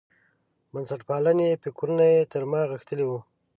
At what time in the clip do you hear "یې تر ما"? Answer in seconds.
2.13-2.61